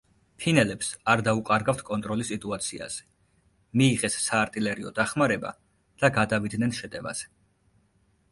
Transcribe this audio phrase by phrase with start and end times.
[0.43, 3.03] ფინელებს არ დაუკარგავთ კონტროლი სიტუაციაზე,
[3.81, 5.51] მიიღეს საარტილერიო დახმარება
[6.05, 7.29] და გადავიდნენ შეტევაზე.